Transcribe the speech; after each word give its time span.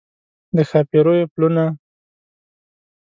د 0.55 0.57
ښاپیریو 0.69 1.25
پلونه 1.33 1.65